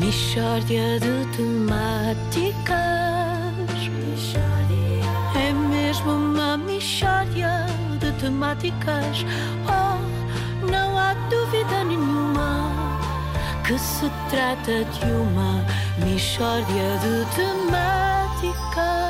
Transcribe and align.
Mishória 0.00 0.98
de 0.98 1.24
temáticas. 1.36 2.74
É 5.36 5.52
mesmo 5.52 6.12
uma 6.12 6.56
mishória 6.56 7.66
de 8.00 8.10
temáticas. 8.20 9.24
Oh, 9.68 10.66
não 10.66 10.98
há 10.98 11.14
dúvida 11.30 11.84
nenhuma 11.84 12.72
que 13.64 13.78
se 13.78 14.10
trata 14.30 14.84
de 14.84 15.12
uma 15.12 15.64
mishória 16.04 16.98
de 16.98 17.24
temáticas. 17.36 19.03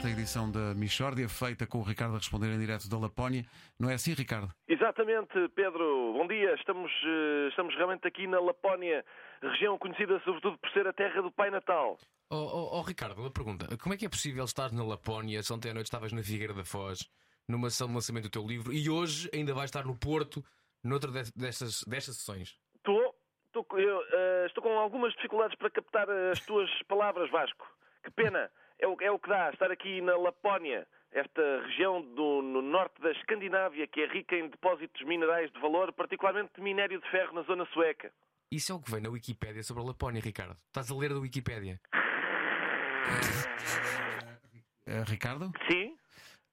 É 0.00 0.02
esta 0.02 0.18
edição 0.18 0.50
da 0.50 0.74
Michórdia, 0.74 1.28
feita 1.28 1.66
com 1.66 1.76
o 1.78 1.82
Ricardo 1.82 2.14
a 2.14 2.18
responder 2.18 2.46
em 2.46 2.58
direto 2.58 2.88
da 2.88 2.98
Lapónia. 2.98 3.44
Não 3.78 3.90
é 3.90 3.94
assim, 3.94 4.14
Ricardo? 4.14 4.48
Exatamente, 4.66 5.34
Pedro. 5.54 6.14
Bom 6.14 6.26
dia. 6.26 6.54
Estamos, 6.54 6.90
eh, 7.04 7.48
estamos 7.50 7.74
realmente 7.76 8.08
aqui 8.08 8.26
na 8.26 8.40
Lapónia, 8.40 9.04
região 9.42 9.76
conhecida 9.76 10.18
sobretudo 10.24 10.56
por 10.56 10.70
ser 10.70 10.86
a 10.86 10.92
terra 10.94 11.20
do 11.20 11.30
Pai 11.30 11.50
Natal. 11.50 11.98
Oh, 12.30 12.34
oh, 12.36 12.78
oh, 12.78 12.80
Ricardo, 12.80 13.20
uma 13.20 13.30
pergunta. 13.30 13.76
Como 13.76 13.94
é 13.94 13.98
que 13.98 14.06
é 14.06 14.08
possível 14.08 14.42
estar 14.46 14.72
na 14.72 14.82
Lapónia, 14.82 15.42
se 15.42 15.52
ontem 15.52 15.70
à 15.70 15.74
noite 15.74 15.86
estavas 15.88 16.14
na 16.14 16.22
Figueira 16.22 16.54
da 16.54 16.64
Foz, 16.64 17.00
numa 17.46 17.68
sessão 17.68 17.88
de 17.88 17.94
lançamento 17.94 18.24
do 18.24 18.30
teu 18.30 18.46
livro, 18.46 18.72
e 18.72 18.88
hoje 18.88 19.28
ainda 19.34 19.52
vais 19.52 19.66
estar 19.68 19.84
no 19.84 19.98
Porto, 19.98 20.42
noutra 20.82 21.10
de- 21.10 21.30
destas, 21.36 21.82
destas 21.86 22.16
sessões? 22.16 22.56
Estou, 22.76 23.14
estou, 23.48 23.78
eu, 23.78 24.00
eh, 24.14 24.46
estou 24.46 24.62
com 24.62 24.78
algumas 24.78 25.12
dificuldades 25.12 25.58
para 25.58 25.68
captar 25.70 26.08
as 26.08 26.40
tuas 26.46 26.70
palavras, 26.88 27.30
Vasco. 27.30 27.66
Que 28.02 28.10
pena. 28.10 28.50
É 28.80 28.88
o, 28.88 28.96
é 29.00 29.10
o 29.10 29.18
que 29.18 29.28
dá 29.28 29.50
estar 29.50 29.70
aqui 29.70 30.00
na 30.00 30.16
Lapónia, 30.16 30.86
esta 31.12 31.62
região 31.66 32.00
do, 32.00 32.40
no 32.40 32.62
norte 32.62 32.98
da 33.02 33.10
Escandinávia, 33.12 33.86
que 33.86 34.00
é 34.00 34.06
rica 34.06 34.34
em 34.34 34.48
depósitos 34.48 35.06
minerais 35.06 35.52
de 35.52 35.60
valor, 35.60 35.92
particularmente 35.92 36.50
de 36.56 36.62
minério 36.62 36.98
de 36.98 37.10
ferro 37.10 37.34
na 37.34 37.42
zona 37.42 37.66
sueca. 37.66 38.10
Isso 38.50 38.72
é 38.72 38.74
o 38.74 38.80
que 38.80 38.90
vem 38.90 39.02
na 39.02 39.10
Wikipédia 39.10 39.62
sobre 39.62 39.82
a 39.82 39.86
Lapónia, 39.86 40.22
Ricardo. 40.22 40.56
Estás 40.66 40.90
a 40.90 40.96
ler 40.96 41.12
da 41.12 41.20
Wikipédia. 41.20 41.78
Eh, 44.86 45.04
Ricardo? 45.06 45.52
Sim? 45.70 45.96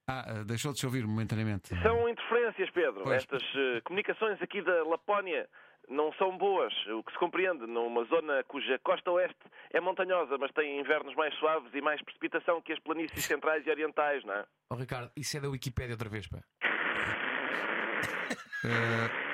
Ah, 0.10 0.24
eh, 0.28 0.44
deixou 0.46 0.72
de 0.72 0.80
se 0.80 0.86
ouvir 0.86 1.06
momentaneamente. 1.06 1.76
São 1.82 2.08
interferências, 2.08 2.70
Pedro. 2.72 3.04
Pois. 3.04 3.18
Estas 3.18 3.44
eh, 3.44 3.82
comunicações 3.82 4.42
aqui 4.42 4.62
da 4.62 4.84
Lapónia 4.84 5.50
não 5.90 6.14
são 6.14 6.38
boas, 6.38 6.74
o 6.88 7.04
que 7.04 7.14
se 7.14 7.18
compreende, 7.18 7.66
numa 7.66 8.04
zona 8.06 8.44
cuja 8.44 8.78
costa 8.80 9.10
oeste 9.12 9.40
é 9.72 9.80
montanhosa, 9.80 10.38
mas 10.38 10.52
tem 10.52 10.80
invernos 10.80 11.16
mais 11.16 11.34
suaves 11.36 11.74
e 11.74 11.82
mais 11.82 12.02
precipitação 12.04 12.62
que 12.62 12.74
as 12.74 12.80
planícies 12.80 13.24
centrais 13.26 13.66
e 13.66 13.70
orientais, 13.70 14.24
não 14.26 14.34
é? 14.34 14.46
Oh, 14.70 14.76
Ricardo, 14.76 15.12
isso 15.16 15.38
é 15.38 15.40
da 15.40 15.50
Wikipédia 15.50 15.94
outra 15.94 16.10
vez, 16.10 16.28
pá. 16.28 16.40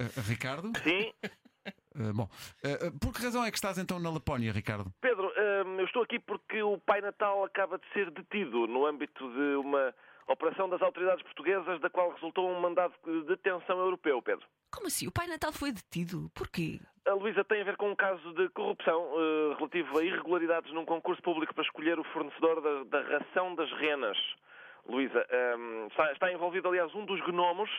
Eh, 0.00 0.20
Ricardo? 0.26 0.72
Sim? 0.82 1.12
Eh, 1.66 2.12
bom, 2.14 2.28
eh, 2.64 2.90
por 3.00 3.12
que 3.12 3.22
razão 3.22 3.44
é 3.44 3.50
que 3.50 3.56
estás 3.56 3.76
então 3.76 4.00
na 4.00 4.10
Lapónia, 4.10 4.52
Ricardo? 4.52 4.90
Pedro, 5.00 5.29
eu 5.78 5.84
estou 5.84 6.02
aqui 6.02 6.18
porque 6.18 6.62
o 6.62 6.78
Pai 6.78 7.00
Natal 7.00 7.44
acaba 7.44 7.78
de 7.78 7.86
ser 7.92 8.10
detido 8.10 8.66
no 8.66 8.86
âmbito 8.86 9.28
de 9.32 9.56
uma 9.56 9.94
operação 10.26 10.68
das 10.68 10.80
autoridades 10.80 11.22
portuguesas 11.22 11.80
da 11.80 11.90
qual 11.90 12.12
resultou 12.12 12.48
um 12.48 12.60
mandado 12.60 12.94
de 13.04 13.24
detenção 13.24 13.78
europeu, 13.78 14.22
Pedro. 14.22 14.46
Como 14.70 14.86
assim? 14.86 15.06
O 15.06 15.12
Pai 15.12 15.26
Natal 15.26 15.52
foi 15.52 15.72
detido? 15.72 16.30
Porquê? 16.34 16.80
A 17.06 17.14
Luísa 17.14 17.44
tem 17.44 17.60
a 17.60 17.64
ver 17.64 17.76
com 17.76 17.90
um 17.90 17.96
caso 17.96 18.32
de 18.34 18.48
corrupção 18.50 19.10
eh, 19.16 19.54
relativo 19.56 19.98
a 19.98 20.04
irregularidades 20.04 20.72
num 20.72 20.84
concurso 20.84 21.20
público 21.22 21.54
para 21.54 21.64
escolher 21.64 21.98
o 21.98 22.04
fornecedor 22.04 22.60
da, 22.60 22.84
da 22.84 23.18
ração 23.18 23.54
das 23.54 23.70
renas. 23.72 24.16
Luísa, 24.86 25.26
hum, 25.58 25.88
está, 25.90 26.12
está 26.12 26.32
envolvido, 26.32 26.68
aliás, 26.68 26.94
um 26.94 27.04
dos 27.04 27.20
gnomos 27.22 27.70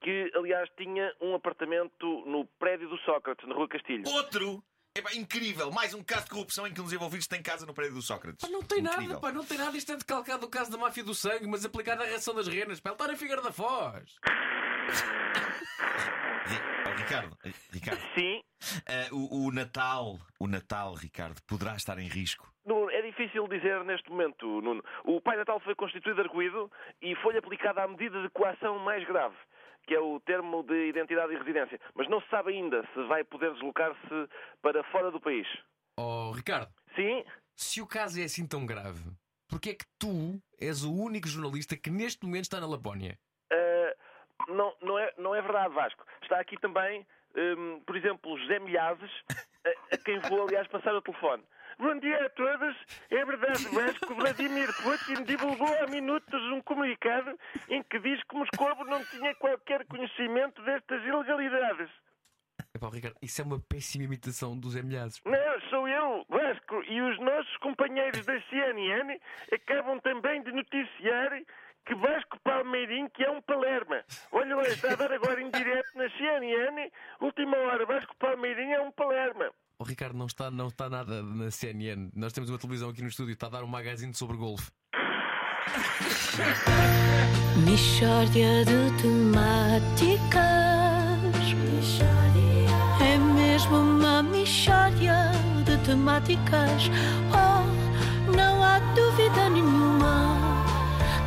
que, 0.00 0.30
aliás, 0.34 0.68
tinha 0.76 1.12
um 1.20 1.34
apartamento 1.34 2.24
no 2.26 2.44
prédio 2.58 2.88
do 2.88 2.98
Sócrates, 2.98 3.46
na 3.48 3.54
Rua 3.54 3.68
Castilho. 3.68 4.04
Outro! 4.08 4.62
É 4.94 5.00
pá, 5.00 5.14
incrível! 5.14 5.70
Mais 5.70 5.94
um 5.94 6.02
caso 6.02 6.24
de 6.24 6.30
corrupção 6.30 6.66
em 6.66 6.74
que 6.74 6.80
um 6.80 6.84
dos 6.84 6.92
envolvidos 6.92 7.26
tem 7.26 7.42
casa 7.42 7.64
no 7.64 7.72
prédio 7.72 7.94
do 7.94 8.02
Sócrates. 8.02 8.46
Pá, 8.46 8.52
não 8.52 8.62
tem 8.62 8.80
Incrível. 8.80 9.08
nada, 9.08 9.20
pá, 9.20 9.32
não 9.32 9.44
tem 9.44 9.56
nada. 9.56 9.76
Isto 9.76 9.92
é 9.92 9.96
decalcado 9.96 10.42
do 10.42 10.48
caso 10.50 10.70
da 10.70 10.76
máfia 10.76 11.02
do 11.02 11.14
sangue, 11.14 11.46
mas 11.46 11.64
aplicado 11.64 12.02
à 12.02 12.06
ração 12.06 12.34
das 12.34 12.46
renas. 12.46 12.78
Pá, 12.78 12.90
ele 12.90 12.94
está 12.96 13.08
na 13.08 13.16
Figueira 13.16 13.40
da 13.42 13.52
Foz. 13.52 14.14
Oh, 16.84 16.94
Ricardo, 16.98 17.38
eh, 17.44 17.52
Ricardo, 17.70 18.00
Sim, 18.14 18.42
eh, 18.86 19.08
o, 19.12 19.46
o 19.46 19.52
Natal, 19.52 20.18
o 20.38 20.46
Natal, 20.48 20.94
Ricardo, 20.94 21.40
poderá 21.46 21.76
estar 21.76 21.98
em 21.98 22.08
risco. 22.08 22.51
É 23.22 23.24
difícil 23.24 23.46
dizer 23.46 23.84
neste 23.84 24.10
momento, 24.10 24.60
Nuno. 24.60 24.82
O 25.04 25.20
Pai 25.20 25.36
Natal 25.36 25.60
foi 25.60 25.76
constituído 25.76 26.20
arguído 26.20 26.68
e 27.00 27.14
foi 27.16 27.36
aplicada 27.36 27.80
a 27.80 27.86
medida 27.86 28.20
de 28.20 28.28
coação 28.30 28.80
mais 28.80 29.06
grave, 29.06 29.36
que 29.86 29.94
é 29.94 30.00
o 30.00 30.18
termo 30.18 30.64
de 30.64 30.88
identidade 30.88 31.32
e 31.32 31.38
residência. 31.38 31.78
Mas 31.94 32.08
não 32.08 32.20
se 32.20 32.28
sabe 32.28 32.52
ainda 32.52 32.82
se 32.92 33.02
vai 33.04 33.22
poder 33.22 33.52
deslocar-se 33.52 34.28
para 34.60 34.82
fora 34.90 35.12
do 35.12 35.20
país. 35.20 35.46
Oh, 35.96 36.32
Ricardo, 36.32 36.72
Sim? 36.96 37.24
se 37.54 37.80
o 37.80 37.86
caso 37.86 38.20
é 38.20 38.24
assim 38.24 38.44
tão 38.44 38.66
grave, 38.66 39.04
porquê 39.48 39.70
é 39.70 39.74
que 39.74 39.86
tu 40.00 40.42
és 40.60 40.82
o 40.82 40.92
único 40.92 41.28
jornalista 41.28 41.76
que 41.76 41.90
neste 41.90 42.26
momento 42.26 42.44
está 42.44 42.60
na 42.60 42.66
Lapónia? 42.66 43.16
Ah, 43.52 43.94
não, 44.48 44.74
não, 44.82 44.98
é, 44.98 45.12
não 45.16 45.32
é 45.32 45.40
verdade, 45.40 45.72
Vasco. 45.72 46.04
Está 46.22 46.40
aqui 46.40 46.58
também, 46.58 47.06
hum, 47.36 47.80
por 47.86 47.96
exemplo, 47.96 48.36
José 48.38 48.58
Milhazes, 48.58 49.12
a, 49.64 49.94
a 49.94 49.98
quem 49.98 50.18
vou, 50.28 50.42
aliás, 50.42 50.66
passar 50.66 50.92
o 50.92 51.02
telefone. 51.02 51.44
Bom 51.82 51.98
dia 51.98 52.26
a 52.26 52.30
todos. 52.30 52.76
É 53.10 53.24
verdade, 53.24 53.64
Vasco. 53.74 54.14
Vladimir 54.14 54.68
Putin 54.84 55.24
divulgou 55.24 55.66
há 55.82 55.88
minutos 55.88 56.40
um 56.52 56.62
comunicado 56.62 57.36
em 57.68 57.82
que 57.82 57.98
diz 57.98 58.22
que 58.22 58.36
Moscou 58.36 58.84
não 58.84 59.04
tinha 59.06 59.34
qualquer 59.34 59.84
conhecimento 59.86 60.62
destas 60.62 61.02
ilegalidades. 61.04 61.90
Epá, 62.72 62.88
Ricardo, 62.88 63.16
isso 63.20 63.42
é 63.42 63.44
uma 63.44 63.58
péssima 63.58 64.04
imitação 64.04 64.56
dos 64.56 64.76
Emilhados. 64.76 65.20
Não, 65.24 65.60
sou 65.70 65.88
eu, 65.88 66.24
Vasco, 66.28 66.84
e 66.84 67.02
os 67.02 67.18
nossos 67.18 67.56
companheiros 67.56 68.24
da 68.24 68.40
CNN 68.42 69.18
acabam 69.52 69.98
também 69.98 70.40
de 70.44 70.52
noticiar 70.52 71.42
que 71.84 71.96
Vasco 71.96 72.38
Palmeirim, 72.44 73.08
que 73.08 73.24
é 73.24 73.30
um 73.32 73.42
palerma. 73.42 74.04
Olha 74.30 74.54
lá, 74.54 74.62
está 74.62 74.92
a 74.92 74.94
dar 74.94 75.12
agora 75.12 75.42
em 75.42 75.50
direto 75.50 75.98
na 75.98 76.08
CNN, 76.10 76.92
última 77.20 77.56
hora, 77.56 77.84
Vasco 77.86 78.14
Palmeirim 78.18 78.70
é 78.70 78.80
um 78.80 78.92
palerma. 78.92 79.50
O 79.82 79.84
Ricardo 79.84 80.16
não 80.16 80.26
está, 80.26 80.48
não 80.48 80.68
está 80.68 80.88
nada 80.88 81.24
na 81.24 81.50
CNN. 81.50 82.08
Nós 82.14 82.32
temos 82.32 82.48
uma 82.48 82.56
televisão 82.56 82.90
aqui 82.90 83.02
no 83.02 83.08
estúdio, 83.08 83.32
está 83.32 83.48
a 83.48 83.50
dar 83.50 83.64
um 83.64 83.66
magazine 83.66 84.14
sobre 84.14 84.36
golfe. 84.36 84.70
Mishória 87.66 88.64
de 88.64 88.92
temáticas. 89.02 90.22
É 93.00 93.18
mesmo 93.18 93.76
uma 93.76 94.22
mishória 94.22 95.32
de 95.64 95.76
temáticas. 95.78 96.88
Oh, 97.32 97.66
não 98.30 98.62
há 98.62 98.78
dúvida 98.94 99.50
nenhuma 99.50 100.36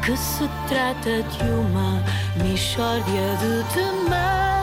que 0.05 0.15
se 0.15 0.47
trata 0.69 1.23
de 1.23 1.43
uma 1.43 2.01
mishória 2.41 3.03
de 3.03 3.65
temáticas. 3.73 4.54